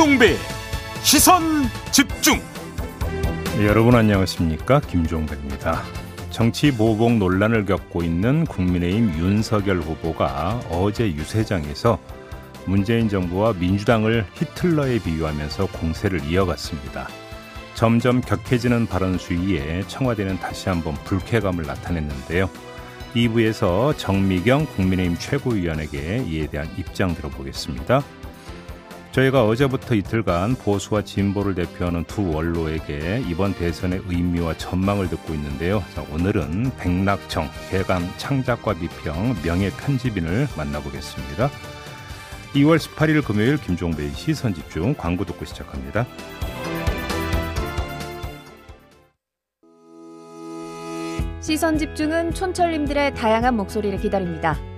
김종배 0.00 0.34
시선 1.02 1.42
집중 1.92 2.40
여러분 3.62 3.94
안녕하십니까 3.94 4.80
김종배입니다. 4.80 5.82
정치 6.30 6.74
보복 6.74 7.18
논란을 7.18 7.66
겪고 7.66 8.02
있는 8.02 8.46
국민의힘 8.46 9.18
윤석열 9.18 9.80
후보가 9.80 10.62
어제 10.70 11.12
유세장에서 11.12 11.98
문재인 12.64 13.10
정부와 13.10 13.52
민주당을 13.52 14.24
히틀러에 14.36 15.00
비유하면서 15.00 15.66
공세를 15.66 16.24
이어갔습니다. 16.24 17.06
점점 17.74 18.22
격해지는 18.22 18.86
발언 18.86 19.18
수위에 19.18 19.82
청와대는 19.86 20.38
다시 20.40 20.70
한번 20.70 20.94
불쾌감을 21.04 21.66
나타냈는데요. 21.66 22.48
2부에서 23.14 23.98
정미경 23.98 24.64
국민의힘 24.64 25.18
최고위원에게 25.18 26.24
이에 26.26 26.46
대한 26.46 26.70
입장 26.78 27.14
들어보겠습니다. 27.14 28.02
저희가 29.12 29.44
어제부터 29.44 29.96
이틀간 29.96 30.54
보수와 30.56 31.02
진보를 31.02 31.54
대표하는 31.56 32.04
두 32.04 32.30
원로에게 32.30 33.24
이번 33.28 33.54
대선의 33.54 34.02
의미와 34.06 34.56
전망을 34.56 35.08
듣고 35.08 35.34
있는데요. 35.34 35.82
자, 35.94 36.04
오늘은 36.12 36.70
백낙청, 36.78 37.48
개감 37.70 38.08
창작과 38.18 38.74
비평, 38.74 39.36
명예 39.42 39.70
편집인을 39.70 40.46
만나보겠습니다. 40.56 41.50
2월 42.54 42.78
18일 42.78 43.24
금요일 43.24 43.56
김종배의 43.56 44.10
시선 44.10 44.54
집중 44.54 44.94
광고 44.94 45.24
듣고 45.24 45.44
시작합니다. 45.44 46.06
시선 51.40 51.78
집중은 51.78 52.32
촌철님들의 52.32 53.14
다양한 53.14 53.56
목소리를 53.56 53.98
기다립니다. 53.98 54.56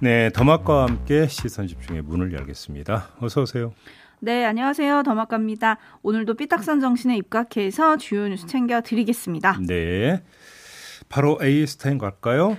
네, 0.00 0.30
더마과 0.30 0.84
함께 0.84 1.26
시선 1.26 1.66
집중의 1.66 2.02
문을 2.02 2.32
열겠습니다. 2.32 3.08
어서 3.20 3.42
오세요. 3.42 3.72
네, 4.20 4.44
안녕하세요. 4.44 5.02
더마카입니다. 5.02 5.78
오늘도 6.02 6.34
삐딱선 6.34 6.80
정신에 6.80 7.16
입각해서 7.16 7.96
주요 7.96 8.28
뉴스 8.28 8.46
챙겨 8.46 8.80
드리겠습니다. 8.80 9.58
네, 9.66 10.22
바로 11.08 11.38
A 11.42 11.66
스타인 11.66 11.98
갈까요? 11.98 12.56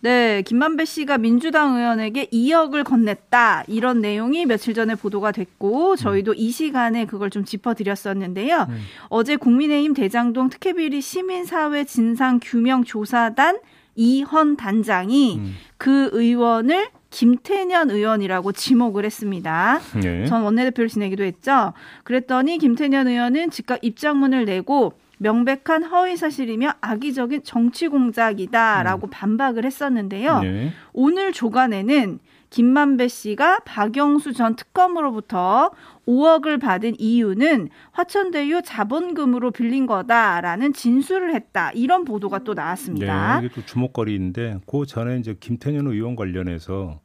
네, 0.00 0.42
김만배 0.42 0.84
씨가 0.84 1.18
민주당 1.18 1.76
의원에게 1.76 2.26
2억을 2.26 2.82
건넸다. 2.82 3.62
이런 3.68 4.00
내용이 4.00 4.46
며칠 4.46 4.74
전에 4.74 4.96
보도가 4.96 5.30
됐고 5.30 5.94
저희도 5.94 6.34
이 6.34 6.50
시간에 6.50 7.04
그걸 7.04 7.30
좀 7.30 7.44
짚어 7.44 7.74
드렸었는데요. 7.74 8.66
음. 8.68 8.80
어제 9.10 9.36
국민의힘 9.36 9.94
대장동 9.94 10.48
특혜비리 10.48 11.00
시민사회 11.00 11.84
진상규명조사단 11.84 13.60
이헌 13.94 14.56
단장이 14.56 15.36
음. 15.38 15.54
그 15.76 16.10
의원을 16.12 16.88
김태년 17.10 17.90
의원이라고 17.90 18.52
지목을 18.52 19.04
했습니다. 19.04 19.80
네. 20.02 20.26
전 20.26 20.42
원내대표를 20.42 20.88
지내기도 20.88 21.24
했죠. 21.24 21.74
그랬더니 22.04 22.58
김태년 22.58 23.06
의원은 23.06 23.50
즉각 23.50 23.80
입장문을 23.82 24.46
내고 24.46 24.94
명백한 25.18 25.84
허위 25.84 26.16
사실이며 26.16 26.72
악의적인 26.80 27.42
정치 27.44 27.86
공작이다라고 27.88 29.08
반박을 29.08 29.64
했었는데요. 29.64 30.40
네. 30.40 30.72
오늘 30.92 31.32
조간에는 31.32 32.18
김만배 32.52 33.08
씨가 33.08 33.60
박영수 33.60 34.34
전 34.34 34.56
특검으로부터 34.56 35.70
5억을 36.06 36.60
받은 36.60 37.00
이유는 37.00 37.70
화천대유 37.92 38.60
자본금으로 38.62 39.52
빌린 39.52 39.86
거다라는 39.86 40.74
진술을 40.74 41.34
했다. 41.34 41.70
이런 41.72 42.04
보도가 42.04 42.40
또 42.40 42.52
나왔습니다. 42.52 43.40
네, 43.40 43.46
이게 43.46 43.54
또 43.54 43.64
주목거리인데 43.64 44.60
그 44.70 44.84
전에 44.84 45.18
이제 45.18 45.34
김태년 45.40 45.86
의원 45.86 46.14
관련해서 46.14 47.00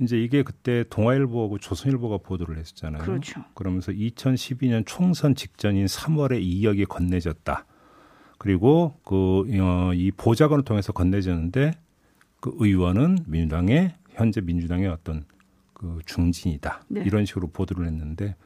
이제 0.00 0.20
이게 0.20 0.42
그때 0.42 0.84
동아일보하고 0.90 1.58
조선일보가 1.58 2.18
보도를 2.18 2.58
했었잖아요. 2.58 3.02
그렇죠. 3.02 3.44
그러면서 3.54 3.92
2012년 3.92 4.82
총선 4.86 5.36
직전인 5.36 5.86
3월에 5.86 6.42
2억이 6.42 6.88
건네졌다. 6.88 7.64
그리고 8.38 8.98
그 9.04 9.44
이 9.94 10.10
보좌관을 10.16 10.64
통해서 10.64 10.92
건네졌는데 10.92 11.74
그 12.40 12.52
의원은 12.58 13.18
민주당의 13.26 13.94
현재 14.20 14.40
민주당의 14.40 14.88
어떤 14.88 15.24
그 15.72 15.98
중진이다. 16.04 16.84
네. 16.88 17.02
이런 17.06 17.24
식으로 17.24 17.48
보도를 17.48 17.86
했는데 17.86 18.36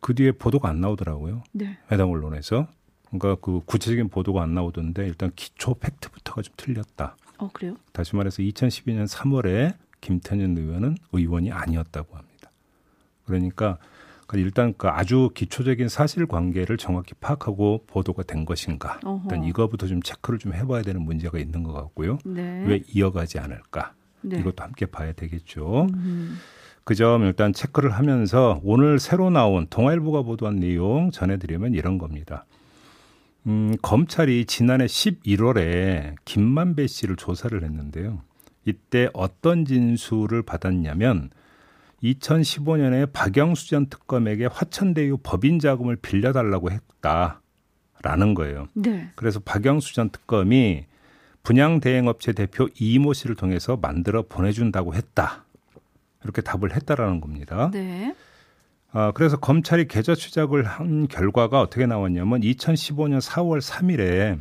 그 0.00 0.14
뒤에 0.14 0.32
보도가 0.32 0.68
안 0.68 0.80
나오더라고요. 0.80 1.44
네. 1.52 1.78
해당 1.92 2.10
언론에서. 2.10 2.66
그러니까 3.04 3.36
그 3.40 3.60
구체적인 3.64 4.08
보도가 4.08 4.42
안 4.42 4.54
나오던데 4.54 5.06
일단 5.06 5.30
기초 5.36 5.74
팩트부터가 5.74 6.42
좀 6.42 6.52
틀렸다. 6.56 7.16
어, 7.38 7.48
그래요? 7.52 7.76
다시 7.92 8.16
말해서 8.16 8.42
2012년 8.42 9.06
3월에 9.06 9.76
김태년 10.00 10.58
의원은 10.58 10.96
의원이 11.12 11.52
아니었다고 11.52 12.16
합니다. 12.16 12.50
그러니까 13.24 13.78
그 14.26 14.38
일단 14.38 14.74
그 14.76 14.88
아주 14.88 15.30
기초적인 15.32 15.88
사실관계를 15.88 16.76
정확히 16.76 17.14
파악하고 17.14 17.84
보도가 17.86 18.24
된 18.24 18.44
것인가. 18.44 18.98
어허. 19.04 19.22
일단 19.24 19.44
이거부터 19.44 19.86
좀 19.86 20.02
체크를 20.02 20.40
좀 20.40 20.54
해봐야 20.54 20.82
되는 20.82 21.00
문제가 21.02 21.38
있는 21.38 21.62
것 21.62 21.72
같고요. 21.72 22.18
네. 22.24 22.64
왜 22.66 22.82
이어가지 22.88 23.38
않을까? 23.38 23.94
네. 24.24 24.38
이것도 24.38 24.62
함께 24.62 24.86
봐야 24.86 25.12
되겠죠. 25.12 25.86
음. 25.92 26.38
그점 26.84 27.24
일단 27.24 27.52
체크를 27.52 27.90
하면서 27.90 28.60
오늘 28.62 28.98
새로 28.98 29.30
나온 29.30 29.66
동아일보가 29.68 30.22
보도한 30.22 30.56
내용 30.56 31.10
전해드리면 31.10 31.74
이런 31.74 31.98
겁니다. 31.98 32.44
음, 33.46 33.74
검찰이 33.82 34.46
지난해 34.46 34.86
11월에 34.86 36.14
김만배 36.24 36.86
씨를 36.86 37.16
조사를 37.16 37.62
했는데요. 37.62 38.22
이때 38.66 39.08
어떤 39.12 39.64
진술을 39.64 40.42
받았냐면 40.42 41.30
2015년에 42.02 43.12
박영수 43.12 43.68
전 43.68 43.86
특검에게 43.86 44.46
화천대유 44.46 45.18
법인 45.22 45.58
자금을 45.58 45.96
빌려달라고 45.96 46.70
했다라는 46.70 48.34
거예요. 48.34 48.68
네. 48.74 49.10
그래서 49.14 49.40
박영수 49.40 49.94
전 49.94 50.10
특검이 50.10 50.86
분양 51.44 51.78
대행업체 51.78 52.32
대표 52.32 52.68
이모 52.80 53.12
씨를 53.12 53.36
통해서 53.36 53.76
만들어 53.76 54.22
보내준다고 54.22 54.94
했다. 54.94 55.44
이렇게 56.24 56.40
답을 56.42 56.74
했다라는 56.74 57.20
겁니다. 57.20 57.70
네. 57.72 58.16
아, 58.92 59.12
그래서 59.12 59.36
검찰이 59.36 59.86
계좌 59.86 60.14
추적을 60.14 60.64
한 60.64 61.06
결과가 61.06 61.60
어떻게 61.60 61.84
나왔냐면 61.86 62.40
2015년 62.40 63.20
4월 63.20 63.60
3일에 63.60 64.38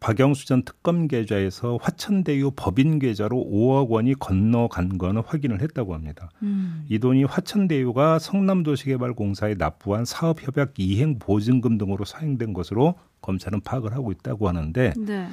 박영수 0.00 0.46
전 0.46 0.62
특검 0.64 1.06
계좌에서 1.06 1.78
화천대유 1.80 2.52
법인 2.56 2.98
계좌로 2.98 3.36
5억 3.36 3.90
원이 3.90 4.14
건너간 4.14 4.98
거는 4.98 5.22
확인을 5.24 5.60
했다고 5.60 5.94
합니다. 5.94 6.30
음. 6.42 6.84
이 6.88 6.98
돈이 6.98 7.24
화천대유가 7.24 8.18
성남도시개발공사에 8.18 9.54
납부한 9.54 10.04
사업협약 10.04 10.72
이행 10.78 11.18
보증금 11.18 11.78
등으로 11.78 12.04
사용된 12.04 12.54
것으로 12.54 12.94
검찰은 13.20 13.60
파악을 13.60 13.92
하고 13.92 14.10
있다고 14.10 14.48
하는데 14.48 14.94
네. 14.96 15.28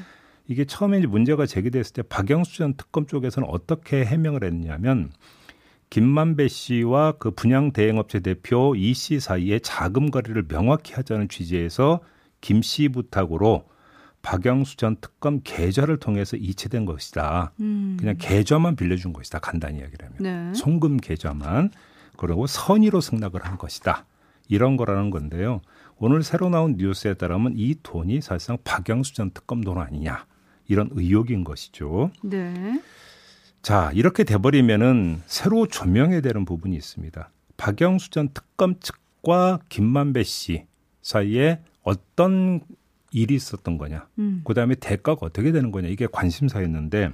이게 0.50 0.66
처음에 0.66 0.98
이제 0.98 1.07
문제가 1.07 1.46
제기됐을 1.46 1.94
때 1.94 2.01
박영수 2.01 2.57
전 2.57 2.74
특검 2.74 3.06
쪽에서는 3.06 3.48
어떻게 3.50 4.04
해명을 4.04 4.44
했냐면 4.44 5.12
김만배 5.92 6.48
씨와 6.48 7.13
그 7.13 7.31
분양 7.31 7.72
대행업체 7.72 8.19
대표 8.19 8.75
이 8.75 8.94
씨 8.94 9.19
사이에 9.19 9.60
자금 9.60 10.10
거래를 10.12 10.48
명확히 10.48 10.94
하자는 10.94 11.30
취지에서 11.30 12.00
김 12.42 12.62
씨 12.63 12.90
부탁으로 12.90 13.66
박영수 14.22 14.75
전 14.78 14.98
특검 15.00 15.40
계좌를 15.44 15.98
통해서 15.98 16.36
이체된 16.36 16.86
것이다. 16.86 17.54
음. 17.60 17.96
그냥 18.00 18.16
계좌만 18.19 18.75
빌려준 18.75 19.13
것이다. 19.13 19.40
간단히 19.40 19.80
이야기를 19.80 20.10
하면. 20.10 20.18
네. 20.51 20.54
송금 20.60 20.98
계좌만 20.98 21.69
그리고 22.18 22.48
선의로 22.48 23.01
승낙을 23.01 23.46
한 23.46 23.57
것이다. 23.57 24.06
이런 24.48 24.78
거라는 24.78 25.10
건데요. 25.12 25.62
오늘 25.98 26.24
새로 26.24 26.50
나온 26.50 26.75
뉴스에 26.78 27.13
따르면 27.13 27.54
이 27.56 27.75
돈이 27.81 28.22
사실상 28.22 28.57
박영수 28.63 29.13
전 29.13 29.31
특검 29.31 29.62
돈 29.62 29.78
아니냐. 29.78 30.25
이런 30.69 30.89
의혹인 30.94 31.44
것이죠. 31.44 32.12
네. 32.24 32.81
자, 33.62 33.92
이렇게 33.94 34.24
돼버리면은 34.24 35.21
새로 35.25 35.68
조명해야 35.68 36.21
되는 36.21 36.45
부분이 36.45 36.75
있습니다. 36.75 37.30
박영수 37.57 38.12
전 38.12 38.30
특검 38.33 38.80
측과 38.80 39.60
김만배 39.68 40.24
씨 40.24 40.66
사이에 41.01 41.62
어떤 41.83 42.62
일이 43.12 43.36
있었던 43.36 43.77
거냐. 43.77 44.07
음. 44.19 44.42
그 44.45 44.54
다음에 44.54 44.75
대가가 44.75 45.25
어떻게 45.25 45.51
되는 45.51 45.71
거냐. 45.71 45.89
이게 45.89 46.07
관심사였는데 46.10 47.12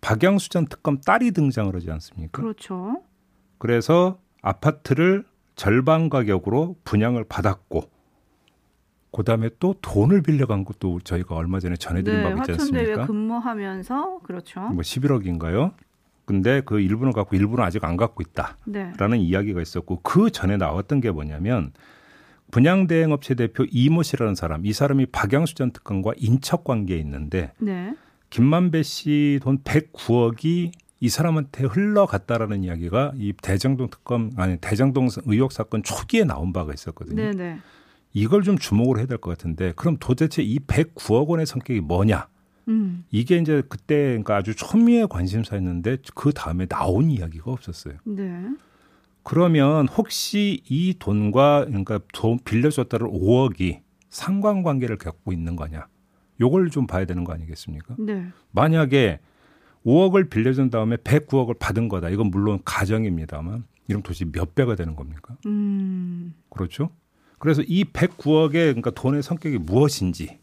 박영수 0.00 0.50
전 0.50 0.66
특검 0.66 1.00
딸이 1.00 1.30
등장을 1.30 1.74
하지 1.74 1.90
않습니까? 1.90 2.42
그렇죠. 2.42 3.02
그래서 3.58 4.20
아파트를 4.42 5.24
절반 5.54 6.08
가격으로 6.08 6.76
분양을 6.84 7.24
받았고 7.24 7.90
그다음에 9.10 9.50
또 9.58 9.74
돈을 9.80 10.22
빌려간 10.22 10.64
것도 10.64 11.00
저희가 11.00 11.34
얼마 11.34 11.60
전에 11.60 11.76
전해드린 11.76 12.22
네, 12.22 12.34
바 12.34 12.38
있지 12.38 12.52
않습니까? 12.52 13.06
근무하면서 13.06 14.20
그렇죠. 14.22 14.60
뭐 14.60 14.82
11억인가요? 14.82 15.72
근데 16.24 16.60
그 16.60 16.78
일부는 16.80 17.12
갖고 17.12 17.36
일부는 17.36 17.64
아직 17.64 17.84
안 17.84 17.96
갖고 17.96 18.22
있다라는 18.22 19.18
네. 19.18 19.18
이야기가 19.18 19.62
있었고 19.62 20.00
그 20.02 20.30
전에 20.30 20.58
나왔던 20.58 21.00
게 21.00 21.10
뭐냐면 21.10 21.72
분양대행업체 22.50 23.34
대표 23.34 23.64
이모 23.70 24.02
씨라는 24.02 24.34
사람, 24.34 24.64
이 24.66 24.72
사람이 24.72 25.06
박양수 25.06 25.54
전 25.54 25.70
특검과 25.70 26.12
인척 26.16 26.64
관계에 26.64 26.98
있는데 26.98 27.52
네. 27.58 27.94
김만배 28.30 28.82
씨 28.82 29.40
돈 29.42 29.58
109억이 29.58 30.72
이 31.00 31.08
사람한테 31.08 31.64
흘러갔다라는 31.64 32.64
이야기가 32.64 33.12
이 33.16 33.32
대장동 33.32 33.88
특검 33.88 34.30
아니 34.36 34.56
대장동 34.58 35.08
의혹 35.26 35.52
사건 35.52 35.82
초기에 35.82 36.24
나온 36.24 36.52
바가 36.52 36.74
있었거든요. 36.74 37.16
네, 37.16 37.30
네. 37.30 37.58
이걸 38.12 38.42
좀 38.42 38.58
주목을 38.58 38.98
해야 38.98 39.06
될 39.06 39.18
것 39.18 39.30
같은데 39.30 39.72
그럼 39.76 39.96
도대체 40.00 40.42
이 40.42 40.58
109억 40.60 41.26
원의 41.28 41.46
성격이 41.46 41.80
뭐냐? 41.80 42.28
음. 42.68 43.04
이게 43.10 43.38
이제 43.38 43.62
그때 43.68 44.08
그러니까 44.08 44.36
아주 44.36 44.54
초미의 44.54 45.08
관심사였는데 45.08 45.98
그 46.14 46.32
다음에 46.32 46.66
나온 46.66 47.10
이야기가 47.10 47.50
없었어요. 47.50 47.94
네. 48.04 48.44
그러면 49.22 49.88
혹시 49.88 50.62
이 50.68 50.94
돈과 50.98 51.66
그러니까 51.66 52.00
돈 52.12 52.38
빌려줬다는 52.44 53.06
5억이 53.06 53.80
상관관계를 54.08 54.96
갖고 54.96 55.32
있는 55.32 55.54
거냐? 55.56 55.86
요걸 56.40 56.70
좀 56.70 56.86
봐야 56.86 57.04
되는 57.04 57.24
거 57.24 57.32
아니겠습니까? 57.32 57.96
네. 57.98 58.26
만약에 58.52 59.18
5억을 59.84 60.30
빌려준 60.30 60.70
다음에 60.70 60.96
109억을 60.96 61.58
받은 61.58 61.88
거다. 61.88 62.08
이건 62.10 62.30
물론 62.30 62.60
가정입니다만 62.64 63.64
이런 63.88 64.02
도시 64.02 64.24
몇 64.24 64.54
배가 64.54 64.74
되는 64.76 64.94
겁니까? 64.96 65.36
음. 65.46 66.34
그렇죠? 66.50 66.90
그래서 67.38 67.62
이 67.66 67.84
109억의 67.84 68.52
그러니까 68.52 68.90
돈의 68.90 69.22
성격이 69.22 69.58
무엇인지 69.58 70.38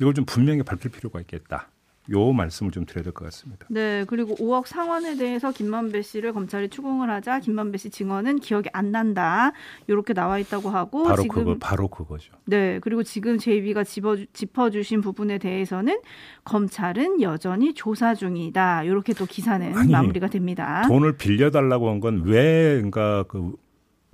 이걸 0.00 0.14
좀 0.14 0.24
분명히 0.24 0.62
밝힐 0.62 0.90
필요가 0.90 1.20
있겠다. 1.20 1.70
요 2.12 2.32
말씀을 2.32 2.70
좀 2.70 2.86
드려야 2.86 3.02
될 3.02 3.12
것 3.12 3.24
같습니다. 3.24 3.66
네, 3.68 4.04
그리고 4.06 4.36
5억 4.36 4.66
상환에 4.66 5.16
대해서 5.16 5.50
김만배 5.50 6.02
씨를 6.02 6.32
검찰이 6.32 6.68
추궁을 6.68 7.10
하자 7.10 7.40
김만배 7.40 7.78
씨 7.78 7.90
증언은 7.90 8.38
기억이 8.38 8.68
안 8.72 8.92
난다. 8.92 9.50
이렇게 9.88 10.14
나와 10.14 10.38
있다고 10.38 10.70
하고 10.70 11.02
바로 11.02 11.22
지금 11.22 11.34
그거 11.44 11.56
바로 11.58 11.88
그거죠. 11.88 12.32
네, 12.44 12.78
그리고 12.78 13.02
지금 13.02 13.38
JB가 13.38 13.82
짚어, 13.82 14.18
짚어 14.32 14.70
주신 14.70 15.00
부분에 15.00 15.38
대해서는 15.38 15.98
검찰은 16.44 17.22
여전히 17.22 17.74
조사 17.74 18.14
중이다. 18.14 18.84
이렇게 18.84 19.12
또 19.12 19.26
기사는 19.26 19.76
아니, 19.76 19.90
마무리가 19.90 20.28
됩니다. 20.28 20.84
돈을 20.86 21.16
빌려달라고 21.16 21.90
한 21.90 21.98
건 21.98 22.22
왜 22.24 22.74
그러니까 22.76 23.24
그 23.26 23.56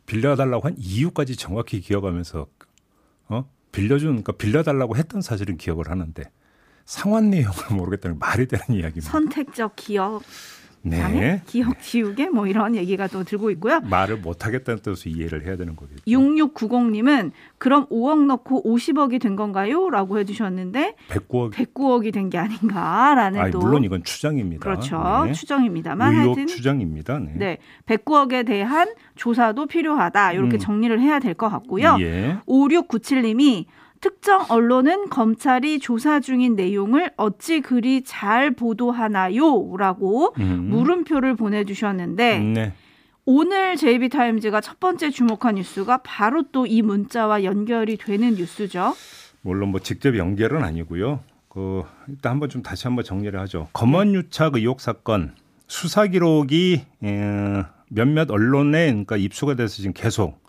빌려달라고 0.07 0.67
한 0.67 0.75
이유까지 0.79 1.37
정확히 1.37 1.81
기억하면서 1.81 2.47
어 3.29 3.51
빌려준 3.71 4.09
그러니까 4.09 4.33
빌려달라고 4.33 4.97
했던 4.97 5.23
사실은 5.23 5.57
기억을 5.57 5.91
하는데 5.91 6.23
상환 6.85 7.31
내용을 7.31 7.55
모르겠다는 7.71 8.19
말이 8.19 8.47
되는 8.47 8.65
이야기입니다. 8.71 9.11
선택적 9.11 9.77
기억 9.77 10.23
장애, 10.90 11.20
네. 11.20 11.43
기억 11.46 11.81
지우개 11.81 12.29
뭐 12.31 12.46
이런 12.49 12.75
얘기가 12.75 13.06
또 13.06 13.23
들고 13.23 13.50
있고요. 13.52 13.81
말을 13.82 14.17
못 14.19 14.44
하겠다는 14.44 14.82
뜻으로 14.82 15.14
이해를 15.14 15.46
해야 15.46 15.56
되는 15.56 15.76
거겠죠. 15.76 16.02
6690님은 16.06 17.31
그럼 17.58 17.87
5억 17.87 18.25
넣고 18.26 18.64
50억이 18.64 19.20
된 19.20 19.37
건가요? 19.37 19.90
라고 19.90 20.19
해주셨는데 20.19 20.96
109억 21.08 21.52
109억이 21.52 22.12
된 22.12 22.31
게 22.31 22.38
아닌가라는 22.38 23.40
아니, 23.40 23.50
또 23.52 23.58
물론 23.58 23.84
이건 23.84 24.02
추정입니다. 24.05 24.62
그렇죠 24.62 25.25
네. 25.26 25.32
추정입니다만 25.32 26.14
의혹 26.14 26.26
하여튼 26.38 26.46
추정입니다. 26.46 27.19
네. 27.19 27.32
네 27.37 27.58
109억에 27.87 28.46
대한 28.46 28.88
조사도 29.17 29.67
필요하다 29.67 30.32
이렇게 30.32 30.56
음. 30.56 30.58
정리를 30.58 30.99
해야 31.00 31.19
될 31.19 31.34
것 31.34 31.49
같고요. 31.49 31.96
예. 32.00 32.37
5697님이 32.46 33.67
특정 34.07 34.45
언론은 34.49 35.09
검찰이 35.11 35.79
조사 35.79 36.19
중인 36.21 36.57
내용을 36.57 37.13
어찌 37.17 37.61
그리 37.61 38.03
잘 38.03 38.51
보도하나요? 38.51 39.77
라고 39.79 40.35
음. 40.41 40.67
물음표를 40.71 41.37
보내주셨는데 41.37 42.39
네. 42.41 42.73
오늘 43.25 43.77
JB타임즈가 43.77 44.61
첫 44.61 44.81
번째 44.81 45.11
주목한 45.11 45.55
뉴스가 45.55 45.99
바로 45.99 46.43
또 46.51 46.67
이 46.67 46.83
문자와 46.83 47.45
연결이 47.45 47.97
되는 47.97 48.35
뉴스죠. 48.35 48.95
물론 49.41 49.69
뭐 49.71 49.79
직접 49.81 50.17
연결은 50.17 50.65
아니고요. 50.65 51.21
그 51.49 51.85
일단 52.09 52.33
한번 52.33 52.49
좀 52.49 52.63
다시 52.63 52.89
한번 52.89 53.05
정리를 53.05 53.39
하죠. 53.41 53.69
검언 53.73 54.15
유착 54.15 54.57
의혹 54.57 54.81
사건 54.81 55.35
수사 55.69 56.09
기록이 56.09 56.83
에, 57.05 57.63
몇몇 57.89 58.29
언론에 58.33 58.87
그러니까 58.87 59.17
입수가 59.17 59.55
돼서 59.55 59.77
지금 59.77 59.93
계속 59.93 60.42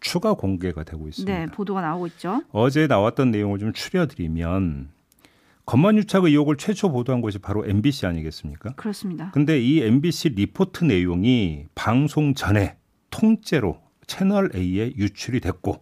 추가 0.00 0.34
공개가 0.34 0.82
되고 0.82 1.08
있습니다. 1.08 1.32
네, 1.32 1.46
보도가 1.46 1.80
나오고 1.80 2.06
있죠. 2.08 2.42
어제 2.52 2.86
나왔던 2.86 3.30
내용을 3.30 3.58
좀 3.58 3.72
추려드리면 3.72 4.90
검언유착 5.66 6.24
의혹을 6.24 6.56
최초 6.56 6.90
보도한 6.90 7.20
곳이 7.20 7.38
바로 7.38 7.64
MBC 7.64 8.06
아니겠습니까? 8.06 8.72
그렇습니다. 8.74 9.30
근데 9.32 9.60
이 9.60 9.80
MBC 9.82 10.30
리포트 10.30 10.84
내용이 10.84 11.66
방송 11.74 12.34
전에 12.34 12.76
통째로 13.10 13.80
채널 14.06 14.50
A에 14.54 14.94
유출이 14.96 15.40
됐고 15.40 15.80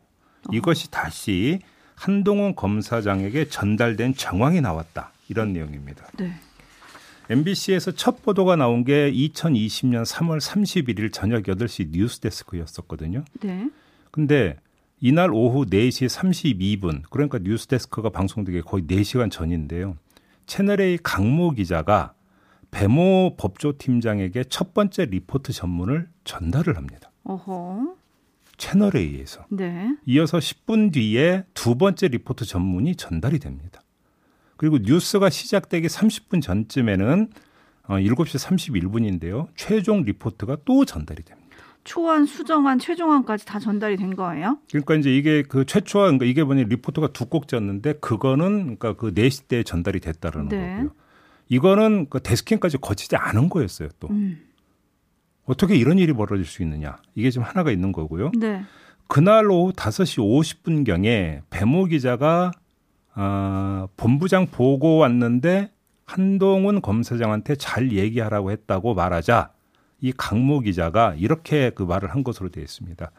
이것이 0.53 0.91
다시 0.91 1.61
한동훈 1.95 2.55
검사장에게 2.55 3.49
전달된 3.49 4.15
정황이 4.15 4.61
나왔다. 4.61 5.13
이런 5.29 5.53
내용입니다. 5.53 6.07
네. 6.19 6.33
MBC에서 7.31 7.93
첫 7.93 8.23
보도가 8.23 8.57
나온 8.57 8.85
게 8.85 9.13
2020년 9.13 10.05
3월 10.05 10.41
31일 10.41 11.13
저녁 11.13 11.43
8시 11.45 11.91
뉴스데스크였었거든요. 11.91 13.25
네. 13.41 13.69
근데 14.11 14.57
이날 15.01 15.33
오후 15.33 15.65
4시 15.67 16.09
32분 16.09 17.03
그러니까 17.11 17.39
뉴스데스크가 17.39 18.11
방송되기 18.11 18.63
거의 18.63 18.85
4시간 18.85 19.31
전인데요. 19.31 19.97
채널A 20.47 20.99
강모 21.03 21.53
기자가 21.53 22.15
배모 22.71 23.37
법조팀장에게 23.39 24.45
첫 24.45 24.75
번째 24.75 25.07
리포트 25.07 25.53
전문을 25.53 26.09
전달을 26.25 26.77
합니다. 26.77 27.11
어허. 27.25 27.95
채널A에서. 28.57 29.47
네. 29.51 29.97
이어서 30.05 30.39
10분 30.39 30.93
뒤에 30.93 31.45
두 31.55 31.77
번째 31.77 32.09
리포트 32.09 32.45
전문이 32.45 32.97
전달이 32.97 33.39
됩니다. 33.39 33.83
그리고 34.57 34.79
뉴스가 34.79 35.31
시작되기 35.31 35.87
30분 35.87 36.43
전쯤에는 36.43 37.31
어, 37.85 37.95
7시 37.95 38.81
31분인데요. 38.81 39.49
최종 39.55 40.03
리포트가 40.03 40.59
또 40.65 40.85
전달이 40.85 41.23
됩니다. 41.23 41.38
초안, 41.89 42.27
수정안, 42.27 42.79
최종안까지 42.79 43.47
다 43.47 43.59
전달이 43.59 43.97
된 43.97 44.15
거예요? 44.15 44.59
그러니까 44.69 44.95
이제 44.97 45.17
이게 45.17 45.43
그 45.43 45.65
최초와 45.65 46.05
그러니까 46.05 46.27
이게 46.27 46.45
뭐냐 46.45 46.65
리포트가 46.65 47.15
두 47.15 47.25
꼭지였는데 47.25 47.95
그거는 47.95 48.77
그러니까 48.77 48.93
그 48.93 49.15
4시 49.15 49.49
때 49.49 49.63
전달이 49.63 50.01
됐다라는 50.01 50.49
네. 50.51 50.75
거고요. 50.75 50.91
이거는 51.49 52.11
그 52.11 52.21
데스킹까지 52.21 52.77
거치지 52.77 53.17
않은 53.17 53.49
거였어요, 53.49 53.89
또. 54.01 54.09
음. 54.09 54.39
어떻게 55.47 55.77
이런 55.77 55.99
일이 55.99 56.13
벌어질 56.13 56.45
수 56.45 56.63
있느냐. 56.63 56.99
이게 57.15 57.31
지금 57.31 57.47
하나가 57.47 57.71
있는 57.71 57.91
거고요. 57.91 58.33
네. 58.39 58.63
그날 59.07 59.51
오후 59.51 59.73
5시 59.73 60.19
50분경에 60.19 61.41
배모 61.49 61.87
기자가 61.87 62.51
아, 63.15 63.89
본부장 63.97 64.49
보고 64.49 64.99
왔는데 64.99 65.73
한동훈 66.05 66.83
검사장한테 66.83 67.57
잘 67.57 67.93
얘기하라고 67.93 68.51
했다고 68.51 68.93
말하자 68.93 69.53
이 70.01 70.13
강모 70.17 70.61
기자가 70.61 71.15
이렇게 71.17 71.71
그 71.71 71.83
말을 71.83 72.11
한 72.11 72.23
것으로 72.23 72.49
되어 72.51 72.63
있습니다. 72.63 73.11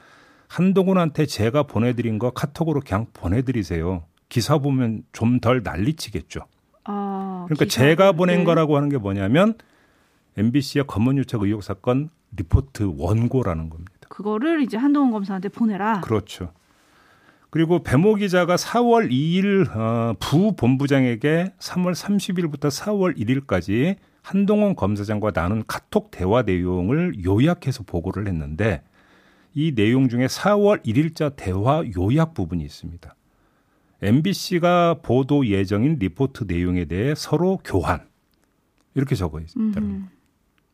한동훈한테 0.48 1.26
제가 1.26 1.64
보내드린 1.64 2.18
거 2.20 2.32
카톡으로 2.32 2.82
그냥 2.86 3.08
보내드리세요. 3.14 4.04
기사 4.30 4.58
보면 4.58 5.04
좀 5.12 5.40
덜 5.40 5.62
난리치겠죠. 5.64 6.42
아, 6.86 7.46
그러니까 7.48 7.66
기사를- 7.66 7.70
제가 7.70 8.12
보낸 8.14 8.40
네. 8.40 8.44
거라고 8.46 8.78
하는 8.78 8.90
게 8.90 8.98
뭐냐면 8.98 9.56
MBC의 10.38 10.86
검언유착 10.88 11.42
의혹 11.44 11.64
사건 11.64 12.10
리포트 12.36 12.94
원고라는 12.98 13.70
겁니다. 13.70 13.92
그거를 14.10 14.62
이제 14.62 14.78
한동훈 14.78 15.12
검사한테 15.12 15.50
보내라. 15.50 16.02
그렇죠. 16.02 16.52
그리고 17.50 17.82
배모 17.82 18.16
기자가 18.16 18.56
4월 18.56 19.10
2일 19.12 19.76
어, 19.76 20.14
부 20.20 20.56
본부장에게 20.56 21.54
3월 21.60 21.94
30일부터 21.96 22.70
4월 22.70 23.18
1일까지 23.18 23.96
한동훈 24.22 24.76
검사장과 24.76 25.32
나눈 25.32 25.64
카톡 25.66 26.12
대화 26.12 26.42
내용을 26.42 27.24
요약해서 27.24 27.84
보고를 27.84 28.28
했는데 28.28 28.84
이 29.54 29.74
내용 29.74 30.10
중에 30.10 30.28
4월 30.28 30.84
1일자 30.86 31.36
대화 31.36 31.84
요약 31.98 32.34
부분이 32.34 32.64
있습니다. 32.64 33.16
MBC가 34.02 34.96
보도 35.02 35.46
예정인 35.48 35.98
리포트 36.00 36.46
내용에 36.48 36.86
대해 36.86 37.14
서로 37.16 37.58
교환 37.64 38.08
이렇게 38.96 39.16
적어 39.16 39.40
있다는 39.40 39.68
음흠. 39.68 39.74
겁니다. 39.74 40.12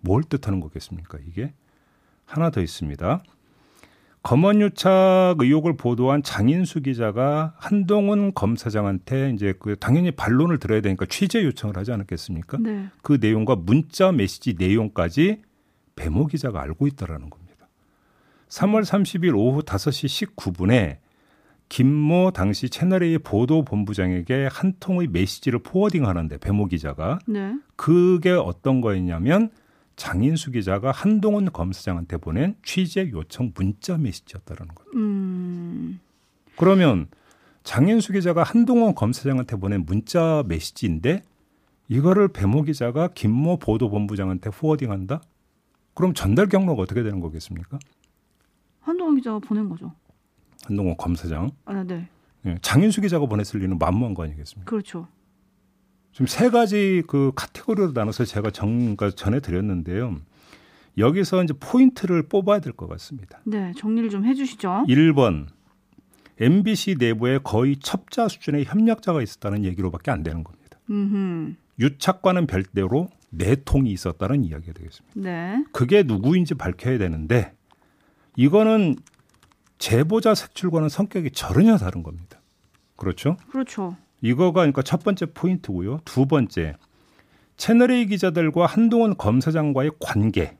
뭘 0.02 0.24
뜻하는 0.24 0.60
거겠습니까? 0.60 1.18
이게 1.28 1.54
하나 2.26 2.50
더 2.50 2.62
있습니다. 2.62 3.24
검언유착 4.26 5.36
의혹을 5.40 5.78
보도한 5.78 6.24
장인수 6.24 6.82
기자가 6.82 7.54
한동훈 7.58 8.34
검사장한테 8.34 9.30
이제 9.30 9.54
그 9.60 9.76
당연히 9.76 10.10
반론을 10.10 10.58
들어야 10.58 10.82
되니까 10.82 11.06
취재 11.06 11.44
요청을 11.44 11.78
하지 11.78 11.92
않았겠습니까? 11.92 12.58
네. 12.60 12.88
그 13.04 13.20
내용과 13.22 13.56
문자 13.56 14.12
메시지 14.12 14.56
내용까지 14.58 15.44
배모 15.96 16.26
기자가 16.26 16.60
알고 16.60 16.88
있다라는 16.88 17.30
겁니다. 17.30 17.68
3월 18.50 18.84
30일 18.84 19.38
오후 19.38 19.62
5시 19.62 20.34
19분에 20.36 20.98
김모 21.70 22.32
당시 22.32 22.70
채널A 22.70 23.20
보도 23.20 23.64
본부장에게 23.64 24.50
한 24.52 24.74
통의 24.80 25.08
메시지를 25.08 25.60
포워딩 25.60 26.08
하는데 26.08 26.36
배모 26.40 26.66
기자가 26.66 27.20
네. 27.28 27.54
그게 27.76 28.32
어떤 28.32 28.82
거였냐면 28.82 29.52
장인수 29.96 30.52
기자가 30.52 30.92
한동훈 30.92 31.52
검사장한테 31.52 32.18
보낸 32.18 32.56
취재 32.64 33.10
요청 33.12 33.52
문자 33.56 33.98
메시지였다는 33.98 34.74
거예요. 34.76 34.92
음. 34.96 36.00
그러면 36.58 37.08
장인수 37.64 38.14
기자가 38.14 38.44
한동훈 38.44 38.94
검사장한테 38.94 39.56
보낸 39.58 39.86
문자 39.86 40.44
메시지인데 40.48 41.24
이거를 41.88 42.28
배모 42.28 42.64
기자가 42.64 43.10
김모 43.10 43.58
보도본부장한테 43.58 44.50
포워딩한다? 44.50 45.22
그럼 45.94 46.14
전달 46.14 46.48
경로가 46.48 46.82
어떻게 46.82 47.04
되는 47.04 47.20
거겠습니까? 47.20 47.80
한동훈 48.82 49.16
기자가 49.16 49.40
보낸 49.40 49.70
거죠. 49.70 49.94
한동훈 50.66 50.96
검사장, 50.98 51.52
아, 51.66 51.84
네. 51.84 52.08
예, 52.46 52.58
장인수 52.62 53.02
기자가 53.02 53.26
보냈을 53.26 53.60
리는 53.60 53.78
만무한 53.78 54.14
거 54.14 54.24
아니겠습니까? 54.24 54.70
그렇죠. 54.70 55.08
지금 56.16 56.28
세 56.28 56.50
가지 56.50 57.04
그 57.08 57.34
카테고리로 57.36 57.92
나눠서 57.92 58.24
제가 58.24 58.50
정, 58.50 58.96
그러니까 58.96 59.12
전해드렸는데요. 59.12 60.16
여기서 60.98 61.44
이제 61.44 61.54
포인트를 61.60 62.24
뽑아야 62.30 62.60
될 62.60 62.72
것 62.72 62.88
같습니다. 62.88 63.42
네, 63.44 63.74
정리를 63.76 64.10
좀 64.10 64.24
해주시죠. 64.24 64.86
1번 64.88 65.48
MBC 66.40 66.96
내부에 67.00 67.40
거의 67.44 67.76
첩자 67.82 68.30
수준의 68.30 68.64
협력자가 68.64 69.22
있었다는 69.22 69.66
얘기로밖에 69.66 70.10
안 70.12 70.24
되는 70.24 70.46
겁니다. 70.46 70.80
음, 70.90 71.58
유착과는 71.80 72.48
별도로 72.48 73.10
내통이 73.32 73.92
있었다는 73.92 74.46
이야기가 74.46 74.72
되겠습니다. 74.72 75.20
네, 75.20 75.66
그게 75.74 76.04
누구인지 76.04 76.54
밝혀야 76.56 76.98
되는데 76.98 77.52
이거는 78.38 78.96
제보자 79.80 80.34
색출과는 80.34 80.88
성격이 80.88 81.32
전혀 81.32 81.76
다른 81.76 82.04
겁니다. 82.04 82.40
그렇죠? 82.96 83.36
그렇죠. 83.50 83.98
이거가 84.22 84.62
그러니까 84.62 84.82
첫 84.82 85.04
번째 85.04 85.28
포인트고요. 85.28 86.00
두 86.06 86.26
번째 86.26 86.76
채널A 87.58 88.08
기자들과 88.08 88.66
한동훈 88.66 89.16
검사장과의 89.18 89.92
관계 90.00 90.58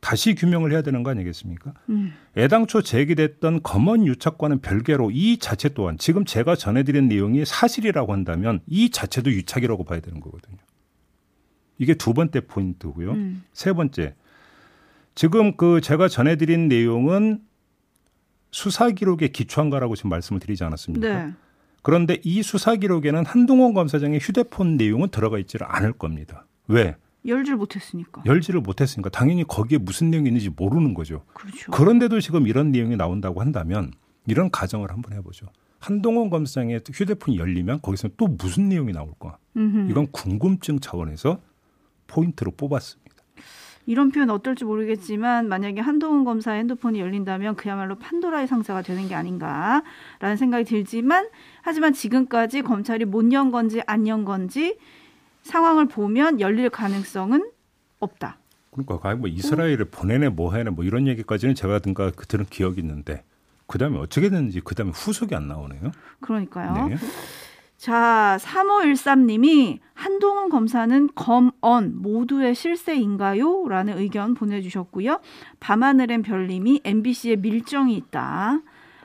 다시 0.00 0.34
규명을 0.34 0.72
해야 0.72 0.82
되는 0.82 1.02
거 1.02 1.10
아니겠습니까? 1.10 1.74
음, 1.88 2.12
애당초 2.36 2.82
제기됐던 2.82 3.62
검언 3.62 4.06
유착과는 4.06 4.60
별개로 4.60 5.10
이 5.10 5.38
자체 5.38 5.68
또한 5.70 5.98
지금 5.98 6.24
제가 6.24 6.54
전해드린 6.54 7.08
내용이 7.08 7.44
사실이라고 7.44 8.12
한다면 8.12 8.60
이 8.66 8.90
자체도 8.90 9.32
유착이라고 9.32 9.84
봐야 9.84 10.00
되는 10.00 10.20
거거든요. 10.20 10.56
이게 11.78 11.94
두 11.94 12.14
번째 12.14 12.40
포인트고요. 12.40 13.12
음, 13.12 13.44
세 13.52 13.72
번째, 13.72 14.14
지금 15.14 15.56
그 15.56 15.80
제가 15.80 16.08
전해드린 16.08 16.68
내용은 16.68 17.40
수사 18.50 18.90
기록에 18.90 19.28
기초한 19.28 19.68
거라고 19.68 19.96
지금 19.96 20.10
말씀을 20.10 20.40
드리지 20.40 20.64
않았습니까? 20.64 21.08
네, 21.08 21.32
그런데 21.88 22.18
이 22.22 22.42
수사 22.42 22.76
기록에는 22.76 23.24
한동훈 23.24 23.72
검사장의 23.72 24.20
휴대폰 24.20 24.76
내용은 24.76 25.08
들어가 25.08 25.38
있지를 25.38 25.66
않을 25.70 25.94
겁니다. 25.94 26.44
왜? 26.66 26.96
열질 27.26 27.56
못했으니까. 27.56 28.22
열지를 28.26 28.60
못했으니까 28.60 29.08
당연히 29.08 29.42
거기에 29.42 29.78
무슨 29.78 30.10
내용이 30.10 30.28
있는지 30.28 30.50
모르는 30.50 30.92
거죠. 30.92 31.24
그렇죠. 31.32 31.72
그런데도 31.72 32.20
지금 32.20 32.46
이런 32.46 32.72
내용이 32.72 32.96
나온다고 32.96 33.40
한다면 33.40 33.90
이런 34.26 34.50
가정을 34.50 34.90
한번 34.90 35.14
해보죠. 35.14 35.46
한동훈 35.78 36.28
검사장의 36.28 36.82
휴대폰이 36.92 37.38
열리면 37.38 37.80
거기서 37.80 38.10
또 38.18 38.26
무슨 38.26 38.68
내용이 38.68 38.92
나올까? 38.92 39.38
음흠. 39.56 39.90
이건 39.90 40.08
궁금증 40.12 40.80
차원에서 40.80 41.40
포인트로 42.06 42.50
뽑았습니다. 42.50 43.16
이런 43.88 44.10
표현 44.10 44.28
어떨지 44.28 44.66
모르겠지만 44.66 45.48
만약에 45.48 45.80
한동훈 45.80 46.22
검사의 46.24 46.58
핸드폰이 46.58 47.00
열린다면 47.00 47.56
그야말로 47.56 47.94
판도라의 47.94 48.46
상자가 48.46 48.82
되는 48.82 49.08
게 49.08 49.14
아닌가라는 49.14 50.36
생각이 50.36 50.64
들지만 50.64 51.26
하지만 51.62 51.94
지금까지 51.94 52.60
검찰이 52.60 53.06
못 53.06 53.32
연 53.32 53.50
건지 53.50 53.80
안 53.86 54.06
연 54.06 54.26
건지 54.26 54.78
상황을 55.42 55.86
보면 55.88 56.38
열릴 56.40 56.68
가능성은 56.68 57.50
없다. 57.98 58.36
그러니까 58.72 58.98
과연 58.98 59.20
뭐 59.20 59.28
이스라엘을 59.28 59.86
보내네 59.86 60.28
뭐 60.28 60.54
해네 60.54 60.68
뭐 60.68 60.84
이런 60.84 61.06
얘기까지는 61.06 61.54
제가 61.54 61.78
든가 61.78 62.10
그 62.14 62.26
들은 62.26 62.44
기억이 62.44 62.82
있는데 62.82 63.24
그 63.66 63.78
다음에 63.78 63.98
어떻게 63.98 64.28
됐는지 64.28 64.60
그 64.60 64.74
다음에 64.74 64.90
후속이 64.94 65.34
안 65.34 65.48
나오네요. 65.48 65.92
그러니까요. 66.20 66.88
네. 66.88 66.96
자, 67.78 68.36
3513님이 68.40 69.78
한동훈 69.94 70.48
검사는 70.48 71.08
검언 71.14 72.02
모두의 72.02 72.56
실세인가요? 72.56 73.68
라는 73.68 73.96
의견 73.98 74.34
보내주셨고요. 74.34 75.20
밤하늘엔 75.60 76.22
별님이 76.22 76.80
MBC에 76.84 77.36
밀정이 77.36 77.96
있다. 77.96 78.60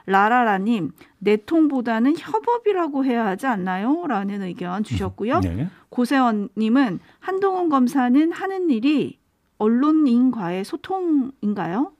라라라님, 0.07 0.91
내통보다는 1.19 2.15
협업이라고 2.17 3.05
해야 3.05 3.27
하지 3.27 3.45
않나요? 3.45 4.05
라는 4.07 4.41
의견 4.41 4.83
주셨고요. 4.83 5.39
네. 5.41 5.69
고세원님은 5.89 6.99
한동훈 7.19 7.69
검사는 7.69 8.31
하는 8.31 8.69
일이 8.71 9.19
언론인과의 9.59 10.65
소통인가요? 10.65 11.93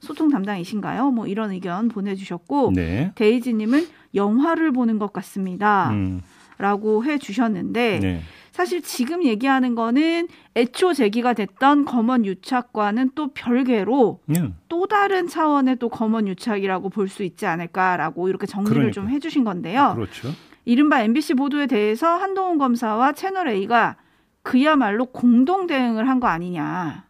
소통 0.00 0.28
담당이신가요? 0.30 1.10
뭐 1.10 1.26
이런 1.26 1.50
의견 1.50 1.88
보내주셨고, 1.88 2.72
네. 2.74 3.12
데이지님은 3.14 3.86
영화를 4.14 4.72
보는 4.72 4.98
것 4.98 5.12
같습니다. 5.12 5.90
음, 5.90 6.22
라고 6.58 7.04
해 7.04 7.18
주셨는데, 7.18 7.98
네. 8.00 8.20
사실 8.52 8.82
지금 8.82 9.22
얘기하는 9.22 9.76
거는 9.76 10.26
애초 10.56 10.92
제기가 10.92 11.32
됐던 11.34 11.84
검언 11.84 12.24
유착과는 12.24 13.10
또 13.14 13.28
별개로 13.32 14.20
네. 14.26 14.52
또 14.68 14.86
다른 14.86 15.28
차원의 15.28 15.76
또 15.76 15.88
검언 15.88 16.26
유착이라고 16.26 16.88
볼 16.90 17.08
수 17.08 17.22
있지 17.22 17.46
않을까라고 17.46 18.28
이렇게 18.28 18.46
정리를 18.46 18.74
그러니까요. 18.74 18.92
좀 18.92 19.08
해주신 19.10 19.44
건데요. 19.44 19.92
그렇죠. 19.94 20.28
이른바 20.64 21.02
MBC 21.02 21.34
보도에 21.34 21.66
대해서 21.66 22.08
한동훈 22.16 22.58
검사와 22.58 23.12
채널 23.12 23.48
A가 23.48 23.96
그야말로 24.42 25.06
공동 25.06 25.66
대응을 25.68 26.08
한 26.08 26.18
거 26.18 26.26
아니냐. 26.26 27.04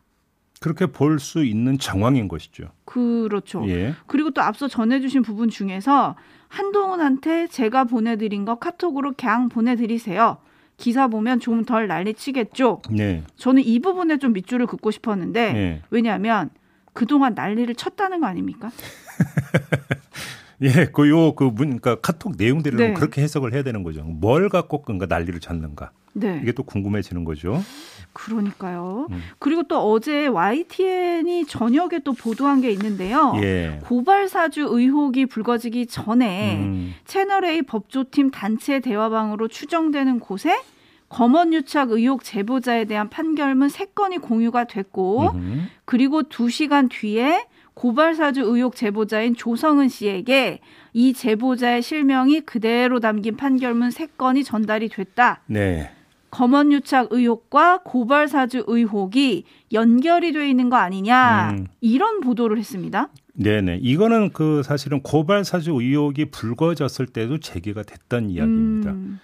그렇게 0.60 0.86
볼 0.86 1.18
수 1.20 1.44
있는 1.44 1.78
정황인 1.78 2.28
것이죠. 2.28 2.70
그렇죠. 2.84 3.68
예. 3.68 3.94
그리고 4.06 4.30
또 4.30 4.42
앞서 4.42 4.68
전해주신 4.68 5.22
부분 5.22 5.48
중에서 5.50 6.16
한동훈한테 6.48 7.46
제가 7.48 7.84
보내드린 7.84 8.44
거 8.44 8.56
카톡으로 8.56 9.12
그냥 9.16 9.48
보내드리세요. 9.48 10.38
기사 10.76 11.08
보면 11.08 11.40
좀 11.40 11.64
덜 11.64 11.86
난리치겠죠. 11.88 12.82
네. 12.90 13.24
저는 13.36 13.62
이 13.64 13.78
부분에 13.80 14.18
좀 14.18 14.32
밑줄을 14.32 14.66
긋고 14.66 14.90
싶었는데 14.90 15.52
네. 15.52 15.82
왜냐하면 15.90 16.50
그동안 16.92 17.34
난리를 17.34 17.74
쳤다는 17.74 18.20
거 18.20 18.26
아닙니까? 18.26 18.70
예, 20.62 20.86
그 20.86 21.08
요 21.08 21.32
그 21.34 21.44
문 21.50 21.78
그러니까 21.78 21.96
카톡 21.96 22.34
내용들을 22.36 22.76
네. 22.78 22.92
그렇게 22.94 23.22
해석을 23.22 23.52
해야 23.54 23.62
되는 23.62 23.82
거죠. 23.84 24.02
뭘 24.02 24.48
갖고 24.48 24.82
그러니까 24.82 25.06
난리를 25.06 25.38
쳤는가. 25.40 25.90
네. 26.14 26.40
이게 26.42 26.52
또 26.52 26.64
궁금해지는 26.64 27.24
거죠. 27.24 27.62
그러니까요. 28.18 29.06
음. 29.10 29.22
그리고 29.38 29.62
또 29.62 29.78
어제 29.78 30.26
YTN이 30.26 31.46
저녁에 31.46 32.00
또 32.04 32.12
보도한 32.12 32.60
게 32.60 32.70
있는데요. 32.72 33.34
예. 33.40 33.80
고발 33.84 34.28
사주 34.28 34.66
의혹이 34.68 35.26
불거지기 35.26 35.86
전에 35.86 36.56
음, 36.56 36.94
채널A 37.04 37.62
법조팀 37.62 38.30
단체 38.32 38.80
대화방으로 38.80 39.46
추정되는 39.46 40.18
곳에 40.18 40.60
검언 41.08 41.54
유착 41.54 41.92
의혹 41.92 42.24
제보자에 42.24 42.84
대한 42.84 43.08
판결문 43.08 43.68
3건이 43.68 44.20
공유가 44.20 44.64
됐고 44.64 45.30
음, 45.34 45.68
그리고 45.84 46.22
2시간 46.24 46.90
뒤에 46.90 47.46
고발 47.74 48.16
사주 48.16 48.40
의혹 48.42 48.74
제보자인 48.74 49.36
조성은 49.36 49.88
씨에게 49.88 50.58
이 50.92 51.12
제보자의 51.12 51.80
실명이 51.80 52.40
그대로 52.40 52.98
담긴 52.98 53.36
판결문 53.36 53.90
3건이 53.90 54.44
전달이 54.44 54.88
됐다. 54.88 55.42
네. 55.46 55.92
검언 56.30 56.72
유착 56.72 57.08
의혹과 57.10 57.82
고발 57.84 58.28
사주 58.28 58.64
의혹이 58.66 59.44
연결이 59.72 60.32
돼 60.32 60.48
있는 60.48 60.68
거 60.68 60.76
아니냐 60.76 61.50
음. 61.52 61.66
이런 61.80 62.20
보도를 62.20 62.58
했습니다. 62.58 63.08
네네. 63.34 63.78
이거는 63.82 64.30
그 64.32 64.62
사실은 64.64 65.00
고발 65.00 65.44
사주 65.44 65.72
의혹이 65.80 66.26
불거졌을 66.26 67.06
때도 67.06 67.38
제기가 67.38 67.84
됐던 67.84 68.30
이야기입니다. 68.30 68.90
음, 68.90 69.20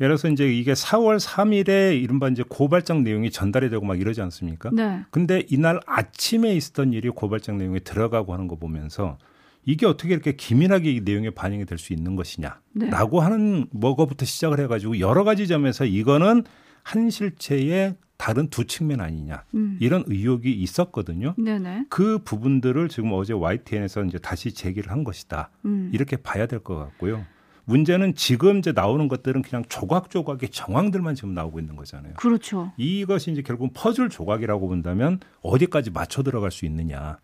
예를 0.00 0.16
들어서 0.16 0.28
이제 0.28 0.52
이게 0.52 0.72
4월 0.72 1.20
3일에 1.20 2.02
이른바 2.02 2.28
이제 2.28 2.42
고발장 2.48 3.04
내용이 3.04 3.30
전달이 3.30 3.70
되고 3.70 3.84
막 3.86 4.00
이러지 4.00 4.20
않습니까? 4.22 4.70
네. 4.72 5.04
근데 5.10 5.44
이날 5.50 5.78
아침에 5.86 6.52
있었던 6.56 6.92
일이 6.92 7.08
고발장 7.10 7.58
내용에 7.58 7.78
들어가고 7.78 8.32
하는 8.32 8.48
거 8.48 8.56
보면서 8.56 9.18
이게 9.64 9.86
어떻게 9.86 10.12
이렇게 10.14 10.32
기민하게 10.32 10.92
이 10.92 11.00
내용에 11.00 11.30
반영이 11.30 11.64
될 11.66 11.78
수 11.78 11.92
있는 11.92 12.16
것이냐라고 12.16 12.60
네. 12.74 13.24
하는 13.24 13.66
뭐거부터 13.70 14.24
시작을 14.24 14.60
해가지고 14.60 15.00
여러 15.00 15.24
가지 15.24 15.46
점에서 15.46 15.84
이거는 15.84 16.44
한 16.82 17.10
실체의 17.10 17.96
다른 18.16 18.48
두 18.48 18.64
측면 18.66 19.00
아니냐 19.00 19.44
음. 19.54 19.76
이런 19.80 20.04
의혹이 20.06 20.52
있었거든요. 20.52 21.34
네네. 21.36 21.86
그 21.88 22.18
부분들을 22.24 22.88
지금 22.88 23.12
어제 23.12 23.32
YTN에서 23.32 24.04
이제 24.04 24.18
다시 24.18 24.52
제기를 24.52 24.92
한 24.92 25.02
것이다. 25.04 25.50
음. 25.64 25.90
이렇게 25.92 26.16
봐야 26.16 26.46
될 26.46 26.60
것 26.60 26.76
같고요. 26.76 27.24
문제는 27.66 28.14
지금 28.14 28.58
이제 28.58 28.72
나오는 28.72 29.08
것들은 29.08 29.40
그냥 29.42 29.64
조각조각의 29.68 30.50
정황들만 30.50 31.14
지금 31.14 31.32
나오고 31.34 31.58
있는 31.58 31.76
거잖아요. 31.76 32.12
그렇죠. 32.14 32.72
이것이 32.76 33.32
이제 33.32 33.42
결국 33.42 33.72
퍼즐 33.74 34.10
조각이라고 34.10 34.68
본다면 34.68 35.18
어디까지 35.42 35.90
맞춰 35.90 36.22
들어갈 36.22 36.50
수 36.50 36.66
있느냐. 36.66 37.18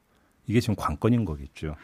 이게 0.47 0.61
지금 0.61 0.75
관건인 0.77 1.25
거겠죠. 1.27 1.77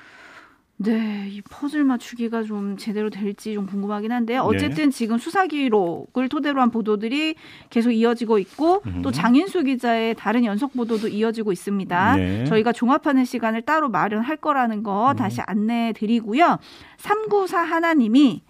네, 0.78 1.28
이 1.30 1.40
퍼즐 1.40 1.85
맞추기가 1.85 2.42
좀 2.42 2.76
제대로 2.76 3.09
될지 3.09 3.54
좀 3.54 3.66
궁금하긴 3.66 4.12
한데 4.12 4.37
어쨌든 4.37 4.85
네. 4.87 4.90
지금 4.90 5.16
수사 5.16 5.47
기록을 5.47 6.28
토대로 6.28 6.61
한 6.61 6.71
보도들이 6.71 7.35
계속 7.71 7.92
이어지고 7.92 8.38
있고 8.38 8.83
음. 8.87 9.00
또 9.02 9.11
장인수 9.11 9.64
기자의 9.64 10.14
다른 10.14 10.45
연속 10.45 10.75
보도도 10.75 11.09
이어지고 11.09 11.52
있습니다. 11.52 12.16
네. 12.16 12.45
저희가 12.45 12.73
종합하는 12.73 13.25
시간을 13.25 13.62
따로 13.62 13.88
마련할 13.88 14.37
거라는 14.37 14.83
거 14.83 15.12
음. 15.12 15.16
다시 15.16 15.40
안내해 15.47 15.95
드리고요. 15.95 16.59
394 16.99 17.62
하나님이 17.62 18.42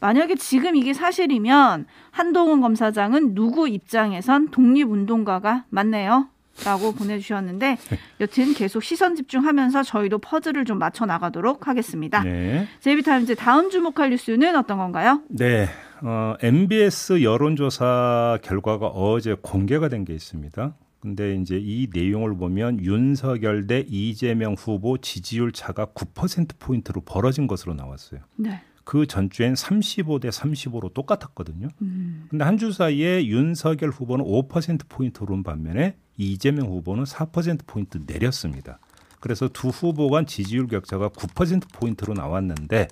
만약에 0.00 0.34
지금 0.34 0.76
이게 0.76 0.92
사실이면 0.92 1.86
한동훈 2.10 2.60
검사장은 2.60 3.34
누구 3.34 3.68
입장에선 3.68 4.50
독립운동가가 4.50 5.64
맞네요. 5.70 6.28
라고 6.64 6.92
보내주셨는데 6.92 7.78
여튼 8.20 8.54
계속 8.54 8.82
시선 8.82 9.14
집중하면서 9.16 9.82
저희도 9.82 10.18
퍼즐을 10.18 10.64
좀 10.64 10.78
맞춰 10.78 11.06
나가도록 11.06 11.68
하겠습니다. 11.68 12.22
네. 12.22 12.66
제이비타임즈 12.80 13.36
다음 13.36 13.70
주목할 13.70 14.10
뉴스는 14.10 14.56
어떤 14.56 14.78
건가요? 14.78 15.22
네. 15.28 15.68
어, 16.02 16.34
MBS 16.42 17.22
여론조사 17.22 18.38
결과가 18.42 18.86
어제 18.88 19.36
공개가 19.40 19.88
된 19.88 20.04
게 20.04 20.14
있습니다. 20.14 20.74
근데 21.00 21.34
이제 21.36 21.58
이 21.58 21.88
내용을 21.92 22.36
보면 22.36 22.80
윤석열 22.84 23.66
대 23.66 23.84
이재명 23.88 24.54
후보 24.58 24.98
지지율 24.98 25.50
차가 25.52 25.86
9%포인트로 25.86 27.00
벌어진 27.02 27.46
것으로 27.46 27.72
나왔어요. 27.74 28.20
네. 28.36 28.60
그 28.90 29.06
전주엔 29.06 29.54
35대 29.54 30.30
35로 30.32 30.92
똑같았거든요. 30.92 31.68
음. 31.80 32.26
근데 32.28 32.44
한 32.44 32.58
주 32.58 32.72
사이에 32.72 33.24
윤석열 33.24 33.90
후보는 33.90 34.24
5% 34.24 34.88
포인트 34.88 35.22
오른 35.22 35.44
반면에 35.44 35.94
이재명 36.16 36.66
후보는 36.66 37.04
4% 37.04 37.60
포인트 37.68 38.00
내렸습니다. 38.04 38.80
그래서 39.20 39.46
두 39.46 39.68
후보 39.68 40.10
간 40.10 40.26
지지율 40.26 40.66
격차가 40.66 41.08
9% 41.10 41.72
포인트로 41.72 42.14
나왔는데 42.14 42.88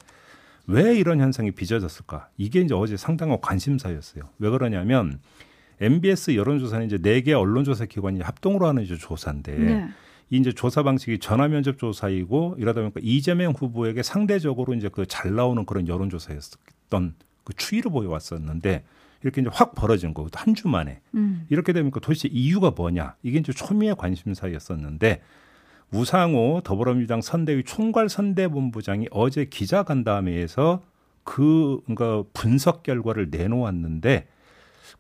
왜 0.69 0.95
이런 0.97 1.19
현상이 1.19 1.50
빚어졌을까? 1.50 2.28
이게 2.37 2.61
이제 2.61 2.75
어제 2.75 2.97
상당한 2.97 3.40
관심사였어요. 3.40 4.23
왜 4.38 4.50
그러냐면 4.50 5.19
MBS 5.81 6.37
여론조사는 6.37 6.87
이제 6.87 6.99
네 6.99 7.23
개 7.23 7.33
언론조사 7.33 7.87
기관이 7.87 8.21
합동으로 8.21 8.69
하는 8.69 8.85
이제 8.85 8.97
조사인데 8.97 9.57
네. 9.59 9.88
이 10.30 10.37
이제 10.37 10.52
조사 10.52 10.82
방식이 10.82 11.18
전화 11.20 11.49
면접 11.49 11.78
조사이고 11.78 12.56
이러다 12.58 12.80
보니까 12.80 13.00
이재명 13.02 13.52
후보에게 13.52 14.02
상대적으로 14.02 14.75
이제 14.75 14.88
그 14.88 15.06
잘 15.06 15.35
나오는 15.35 15.64
그런 15.64 15.88
여론 15.88 16.11
조사였던 16.11 17.14
그 17.44 17.52
추이를 17.56 17.90
보여왔었는데 17.90 18.85
이렇게 19.23 19.40
이제 19.40 19.50
확 19.52 19.75
벌어진 19.75 20.12
거고 20.14 20.28
한주 20.32 20.68
만에 20.68 21.00
음. 21.14 21.47
이렇게 21.49 21.73
되니까 21.73 21.99
도대체 22.00 22.28
이유가 22.30 22.70
뭐냐 22.70 23.16
이게 23.23 23.38
이제 23.38 23.52
초미의 23.52 23.97
관심사였었는데 23.97 25.23
우상호 25.92 26.61
더불어민주당 26.62 27.23
선대위 27.23 27.64
총괄 27.64 28.08
선대본부장이 28.11 29.08
어제 29.11 29.47
기자간담회에서 29.47 30.82
그 31.25 31.80
그러니까 31.87 32.28
분석 32.35 32.82
결과를 32.82 33.28
내놓았는데 33.30 34.28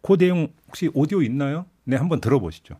그 0.00 0.16
내용 0.16 0.48
혹시 0.66 0.90
오디오 0.94 1.22
있나요? 1.22 1.66
네, 1.84 1.96
한번 1.96 2.20
들어보시죠. 2.20 2.76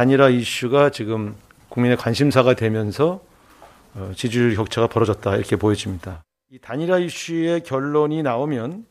단일화 0.00 0.30
이슈가 0.30 0.88
지금 0.88 1.34
국민의 1.68 1.98
관심사가 1.98 2.54
되면서 2.54 3.22
어, 3.94 4.12
지지율 4.16 4.54
격차가 4.54 4.86
벌어졌다 4.86 5.36
이렇게 5.36 5.56
보여집니다. 5.56 6.22
이 6.50 6.58
단일화 6.58 7.00
이슈의 7.00 7.64
결론이 7.64 8.22
나오면 8.22 8.86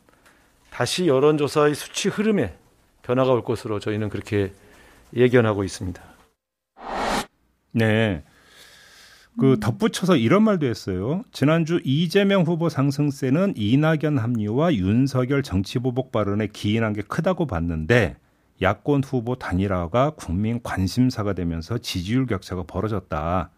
다시 0.70 1.08
여론조사의 1.08 1.74
수치 1.74 2.10
흐름에 2.10 2.54
변화가 3.02 3.32
올 3.32 3.44
것으로 3.44 3.80
저희는 3.80 4.10
그렇게 4.10 4.54
예견하고 5.16 5.64
있습니다. 5.64 6.00
네. 7.72 8.24
그 9.40 9.58
덧붙여서 9.60 10.16
이런 10.16 10.44
말도 10.44 10.68
했어요. 10.68 11.24
지난주 11.32 11.82
이재명 11.84 12.44
후보 12.44 12.70
상승세는 12.70 13.56
이낙연 13.58 14.20
합류와 14.20 14.76
윤석열 14.76 15.42
정치 15.42 15.80
보복 15.80 16.12
발언에 16.12 16.50
기인한 16.54 16.94
게 16.94 17.02
크다고 17.02 17.48
봤는데 17.48 18.16
야권 18.62 19.04
후보 19.04 19.36
단일화가 19.36 20.12
국민 20.12 20.62
관심사가 20.62 21.34
되면서 21.34 21.78
지지율 21.78 22.26
격차가 22.26 22.64
벌어졌다. 22.64 23.50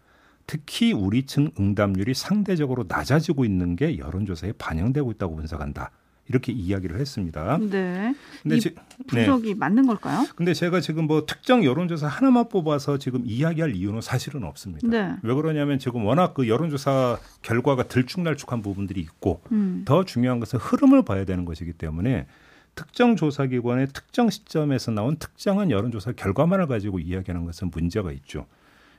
특히 0.46 0.92
우리 0.92 1.24
층 1.26 1.50
응답률이 1.58 2.14
상대적으로 2.14 2.84
낮아지고 2.88 3.44
있는 3.44 3.76
게 3.76 3.98
여론조사에 3.98 4.52
반영되고 4.58 5.10
있다고 5.12 5.36
분석한다. 5.36 5.90
이렇게 6.28 6.52
이야기를 6.52 6.98
했습니다. 7.00 7.58
네. 7.58 8.14
근데 8.42 8.56
이 8.56 8.60
분석이 9.06 9.48
네. 9.48 9.54
맞는 9.54 9.86
걸까요? 9.86 10.24
근데 10.36 10.54
제가 10.54 10.80
지금 10.80 11.06
뭐 11.06 11.26
특정 11.26 11.64
여론조사 11.64 12.06
하나만 12.06 12.48
뽑아서 12.48 12.98
지금 12.98 13.22
이야기할 13.24 13.74
이유는 13.74 14.00
사실은 14.00 14.44
없습니다. 14.44 14.86
네. 14.88 15.16
왜 15.22 15.34
그러냐면 15.34 15.78
지금 15.78 16.04
워낙 16.04 16.32
그 16.32 16.48
여론조사 16.48 17.18
결과가 17.42 17.84
들쭉날쭉한 17.84 18.62
부분들이 18.62 19.00
있고 19.00 19.42
음. 19.50 19.82
더 19.84 20.04
중요한 20.04 20.38
것은 20.38 20.58
흐름을 20.60 21.04
봐야 21.04 21.24
되는 21.24 21.44
것이기 21.44 21.72
때문에 21.72 22.26
특정 22.74 23.16
조사기관의 23.16 23.88
특정 23.92 24.30
시점에서 24.30 24.90
나온 24.92 25.16
특정한 25.16 25.70
여론조사 25.70 26.12
결과만을 26.12 26.66
가지고 26.66 26.98
이야기하는 26.98 27.44
것은 27.46 27.70
문제가 27.70 28.12
있죠. 28.12 28.46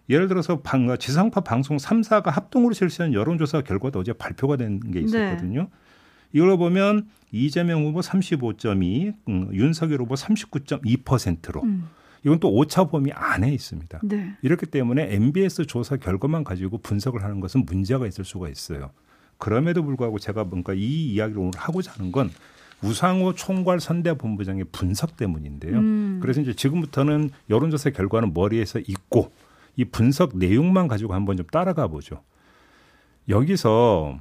예를 0.09 0.27
들어서 0.27 0.59
방, 0.61 0.95
지상파 0.97 1.41
방송 1.41 1.77
3사가 1.77 2.25
합동으로 2.25 2.73
실시한 2.73 3.13
여론조사 3.13 3.61
결과도 3.61 3.99
어제 3.99 4.13
발표가 4.13 4.57
된 4.57 4.79
게 4.79 4.99
있었거든요. 4.99 5.61
네. 5.61 5.67
이걸 6.33 6.57
보면 6.57 7.07
이재명 7.31 7.85
후보 7.85 7.99
35.2, 8.01 9.13
음, 9.29 9.49
윤석열 9.53 10.01
후보 10.01 10.15
39.2%로 10.15 11.61
음. 11.63 11.89
이건 12.25 12.39
또 12.39 12.51
오차 12.53 12.85
범위 12.85 13.11
안에 13.11 13.53
있습니다. 13.53 13.99
네. 14.03 14.35
이렇기 14.41 14.65
때문에 14.67 15.13
MBS 15.13 15.65
조사 15.65 15.95
결과만 15.97 16.43
가지고 16.43 16.77
분석을 16.79 17.23
하는 17.23 17.39
것은 17.39 17.65
문제가 17.65 18.07
있을 18.07 18.23
수가 18.25 18.49
있어요. 18.49 18.91
그럼에도 19.37 19.83
불구하고 19.83 20.19
제가 20.19 20.43
뭔가 20.45 20.73
이 20.73 21.13
이야기를 21.13 21.39
오늘 21.39 21.51
하고자 21.57 21.93
하는 21.93 22.11
건 22.11 22.29
우상호 22.83 23.33
총괄 23.33 23.79
선대본부장의 23.79 24.65
분석 24.71 25.17
때문인데요. 25.17 25.77
음. 25.77 26.19
그래서 26.21 26.41
이제 26.41 26.53
지금부터는 26.53 27.29
여론조사 27.49 27.91
결과는 27.91 28.33
머리에서 28.33 28.79
있고 28.79 29.31
이 29.75 29.85
분석 29.85 30.37
내용만 30.37 30.87
가지고 30.87 31.13
한번 31.13 31.37
좀 31.37 31.45
따라가 31.51 31.87
보죠. 31.87 32.21
여기서 33.29 34.19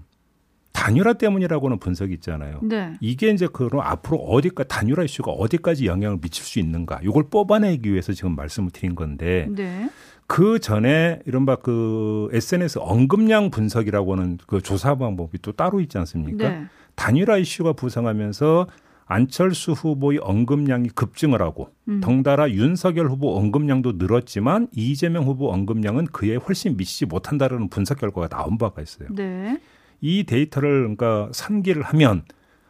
단일화 0.73 1.13
때문이라고는 1.15 1.79
분석이 1.79 2.15
있잖아요. 2.15 2.61
네. 2.63 2.95
이게 3.01 3.31
이제 3.31 3.47
그럼 3.53 3.83
앞으로 3.83 4.19
어디까 4.19 4.65
단일화 4.65 5.05
이슈가 5.05 5.31
어디까지 5.31 5.87
영향을 5.87 6.19
미칠 6.21 6.45
수 6.45 6.59
있는가? 6.59 7.01
이걸 7.05 7.25
뽑아내기 7.25 7.91
위해서 7.91 8.13
지금 8.13 8.35
말씀을 8.35 8.71
드린 8.71 8.95
건데 8.95 9.49
네. 9.51 9.91
그 10.27 10.59
전에 10.59 11.21
이른바 11.27 11.57
그 11.57 12.29
SNS 12.33 12.79
언급량 12.81 13.51
분석이라고 13.51 14.13
하는 14.15 14.39
그 14.47 14.63
조사 14.63 14.95
방법이 14.95 15.39
또 15.43 15.53
따로 15.53 15.79
있지 15.81 15.99
않습니까? 15.99 16.49
네. 16.49 16.67
단일화 16.95 17.39
이슈가 17.39 17.73
부상하면서 17.73 18.67
안철수 19.07 19.73
후보의 19.73 20.19
언급량이 20.19 20.89
급증을 20.91 21.43
하고 21.43 21.71
음. 21.89 22.01
덩달아 22.01 22.51
윤석열 22.51 23.09
후보 23.09 23.37
언급량도 23.37 23.93
늘었지만 23.93 24.69
이재명 24.73 25.25
후보 25.25 25.53
언급량은 25.53 26.07
그에 26.07 26.37
훨씬 26.37 26.77
미치지 26.77 27.07
못한다라는 27.07 27.69
분석 27.69 27.99
결과가 27.99 28.29
나온 28.29 28.57
바가 28.57 28.81
있어요. 28.81 29.09
네. 29.11 29.61
이 30.01 30.25
데이터를 30.25 30.83
그러니까 30.83 31.29
산기를 31.33 31.83
하면 31.83 32.25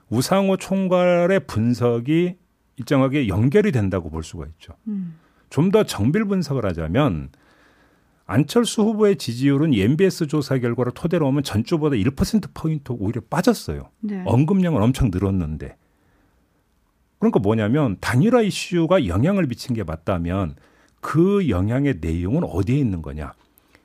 우상호 0.08 0.56
총괄의 0.56 1.46
분석이 1.46 2.36
일정하게 2.76 3.28
연결이 3.28 3.70
된다고 3.70 4.10
볼 4.10 4.22
수가 4.22 4.46
있죠. 4.46 4.74
음. 4.88 5.14
좀더 5.50 5.84
정밀 5.84 6.24
분석을 6.24 6.66
하자면 6.66 7.28
안철수 8.32 8.80
후보의 8.82 9.16
지지율은 9.16 9.74
MBS 9.74 10.26
조사 10.26 10.56
결과를 10.58 10.92
토대로 10.92 11.26
하면 11.28 11.42
전주보다 11.42 11.96
1%포인트 11.96 12.92
오히려 12.92 13.20
빠졌어요. 13.28 13.90
네. 14.00 14.22
언급량은 14.24 14.82
엄청 14.82 15.10
늘었는데. 15.12 15.76
그러니까 17.18 17.40
뭐냐면 17.40 17.98
단일화 18.00 18.40
이슈가 18.40 19.06
영향을 19.06 19.46
미친 19.46 19.76
게 19.76 19.84
맞다면 19.84 20.56
그 21.02 21.50
영향의 21.50 21.98
내용은 22.00 22.44
어디에 22.44 22.78
있는 22.78 23.02
거냐. 23.02 23.34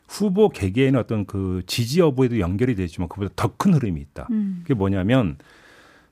후보 0.08 0.48
개개인의 0.48 1.02
어떤 1.02 1.26
그 1.26 1.64
지지 1.68 2.00
여부에도 2.00 2.40
연결이 2.40 2.76
되지만 2.76 3.10
그보다 3.10 3.34
더 3.36 3.54
큰 3.58 3.74
흐름이 3.74 4.00
있다. 4.00 4.28
음. 4.32 4.60
그게 4.62 4.74
뭐냐면 4.74 5.38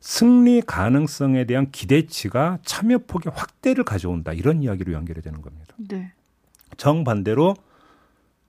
승리 0.02 0.62
가능성에 0.62 1.46
대한 1.46 1.72
기대치가 1.72 2.60
참여 2.66 3.00
폭의 3.08 3.32
확대를 3.34 3.86
가져온다. 3.86 4.34
이런 4.34 4.62
이야기로 4.62 4.92
연결이 4.92 5.22
되는 5.22 5.42
겁니다. 5.42 5.74
네. 5.78 6.12
정반대로 6.76 7.56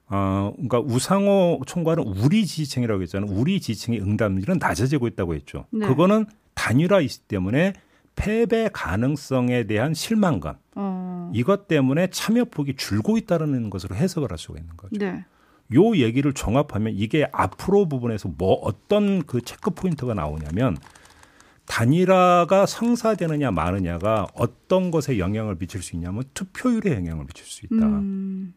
어, 0.08 0.52
그러니까 0.54 0.80
우상호 0.80 1.62
총괄은 1.66 2.04
우리 2.04 2.46
지지층이라고 2.46 3.02
했잖아요. 3.02 3.30
우리 3.30 3.60
지지층의 3.60 4.00
응답률은 4.00 4.58
낮아지고 4.58 5.08
있다고 5.08 5.34
했죠. 5.34 5.66
네. 5.70 5.86
그거는 5.86 6.26
단일화 6.54 7.00
이슈 7.00 7.20
때문에 7.22 7.72
패배 8.14 8.70
가능성에 8.72 9.64
대한 9.64 9.94
실망감 9.94 10.56
어. 10.74 11.30
이것 11.34 11.68
때문에 11.68 12.08
참여 12.08 12.46
폭이 12.46 12.76
줄고 12.76 13.18
있다는 13.18 13.68
것으로 13.68 13.94
해석을 13.94 14.30
할 14.30 14.38
수가 14.38 14.58
있는 14.58 14.76
거죠. 14.76 14.96
네. 14.96 15.24
요 15.74 15.96
얘기를 15.96 16.32
종합하면 16.32 16.94
이게 16.94 17.28
앞으로 17.32 17.88
부분에서 17.88 18.30
뭐 18.38 18.54
어떤 18.54 19.24
그 19.24 19.40
체크 19.40 19.70
포인트가 19.70 20.14
나오냐면 20.14 20.76
단일화가 21.66 22.66
성사되느냐 22.66 23.50
마느냐가 23.50 24.28
어떤 24.34 24.92
것에 24.92 25.18
영향을 25.18 25.56
미칠 25.56 25.82
수 25.82 25.96
있냐면 25.96 26.22
투표율에 26.32 26.94
영향을 26.94 27.26
미칠 27.26 27.44
수 27.44 27.66
있다. 27.66 27.86
음. 27.86 28.54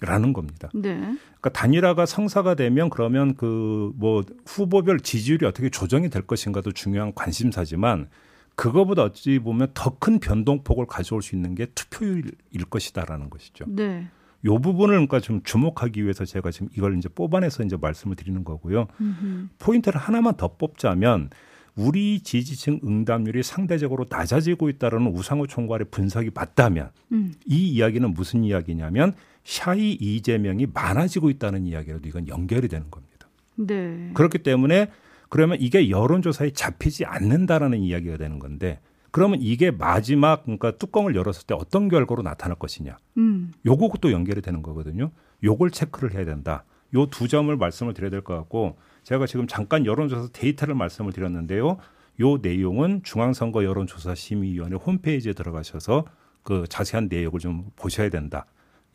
라는 0.00 0.32
겁니다. 0.32 0.68
네. 0.74 0.96
그러니까 0.96 1.50
단일화가 1.50 2.04
성사가 2.06 2.54
되면 2.54 2.90
그러면 2.90 3.34
그 3.34 3.92
뭐 3.96 4.22
후보별 4.46 5.00
지지율이 5.00 5.46
어떻게 5.46 5.70
조정이 5.70 6.10
될 6.10 6.22
것인가도 6.22 6.72
중요한 6.72 7.14
관심사지만 7.14 8.08
그거보다 8.56 9.04
어찌 9.04 9.38
보면 9.38 9.68
더 9.74 9.96
큰 9.98 10.18
변동폭을 10.18 10.86
가져올 10.86 11.22
수 11.22 11.34
있는 11.34 11.54
게 11.54 11.66
투표율일 11.66 12.64
것이다라는 12.68 13.30
것이죠. 13.30 13.64
네. 13.68 14.08
요 14.44 14.58
부분을 14.58 14.94
그러니까 14.94 15.20
좀 15.20 15.42
주목하기 15.42 16.02
위해서 16.02 16.24
제가 16.24 16.50
지금 16.50 16.68
이걸 16.76 16.96
이제 16.98 17.08
뽑아내서 17.08 17.64
이제 17.64 17.76
말씀을 17.76 18.16
드리는 18.16 18.44
거고요. 18.44 18.86
음흠. 19.00 19.48
포인트를 19.58 19.98
하나만 20.00 20.36
더 20.36 20.56
뽑자면 20.56 21.30
우리 21.74 22.20
지지층 22.20 22.80
응답률이 22.84 23.42
상대적으로 23.42 24.06
낮아지고 24.08 24.68
있다는 24.70 25.08
우상호 25.08 25.46
총괄의 25.46 25.86
분석이 25.90 26.30
맞다면 26.34 26.90
음. 27.12 27.32
이 27.44 27.68
이야기는 27.70 28.14
무슨 28.14 28.44
이야기냐면 28.44 29.14
샤이 29.46 29.92
이재명이 29.92 30.66
많아지고 30.74 31.30
있다는 31.30 31.66
이야기로도 31.66 32.08
이건 32.08 32.26
연결이 32.26 32.66
되는 32.66 32.90
겁니다. 32.90 33.28
네. 33.54 34.10
그렇기 34.12 34.38
때문에 34.38 34.90
그러면 35.28 35.58
이게 35.60 35.88
여론조사에 35.88 36.50
잡히지 36.50 37.04
않는다라는 37.04 37.78
이야기가 37.78 38.16
되는 38.16 38.40
건데 38.40 38.80
그러면 39.12 39.38
이게 39.40 39.70
마지막 39.70 40.42
그러니까 40.42 40.72
뚜껑을 40.72 41.14
열었을 41.14 41.46
때 41.46 41.54
어떤 41.54 41.88
결과로 41.88 42.22
나타날 42.22 42.58
것이냐. 42.58 42.98
음. 43.18 43.52
요거도 43.64 44.10
연결이 44.10 44.42
되는 44.42 44.62
거거든요. 44.62 45.12
요걸 45.44 45.70
체크를 45.70 46.12
해야 46.12 46.24
된다. 46.24 46.64
요 46.94 47.06
두 47.06 47.28
점을 47.28 47.54
말씀을 47.56 47.94
드려야 47.94 48.10
될 48.10 48.22
것 48.22 48.34
같고 48.36 48.76
제가 49.04 49.26
지금 49.26 49.46
잠깐 49.46 49.86
여론조사 49.86 50.28
데이터를 50.32 50.74
말씀을 50.74 51.12
드렸는데요. 51.12 51.78
요 52.20 52.36
내용은 52.38 53.02
중앙선거 53.04 53.62
여론조사 53.64 54.14
심의위원회 54.16 54.76
홈페이지에 54.76 55.34
들어가셔서 55.34 56.04
그 56.42 56.64
자세한 56.68 57.08
내용을 57.10 57.38
좀 57.38 57.70
보셔야 57.76 58.08
된다. 58.10 58.46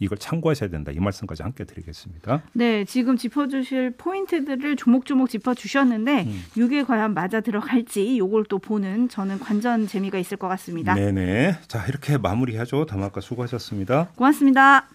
이걸 0.02 0.18
참고하셔야 0.18 0.70
된다. 0.70 0.92
이 0.92 1.00
말씀까지 1.00 1.44
함께 1.44 1.64
드리겠습니다. 1.64 2.42
네, 2.54 2.84
지금 2.86 3.16
짚어주실 3.18 3.92
포인트들을 3.98 4.76
조목조목 4.76 5.30
짚어주셨는데 5.30 6.24
음. 6.24 6.44
이게 6.58 6.84
과연 6.84 7.14
맞아 7.14 7.40
들어갈지 7.40 8.18
요걸 8.18 8.46
또 8.46 8.58
보는 8.58 9.10
저는 9.10 9.40
관전 9.40 9.88
재미가 9.88 10.18
있을 10.18 10.38
것 10.38 10.48
같습니다. 10.50 10.96
네네. 10.96 11.60
자 11.68 11.86
이렇게 11.88 12.18
마무리하죠. 12.18 12.88
담화가 12.88 13.22
수고하셨습니다. 13.22 14.10
고맙습니다. 14.16 14.88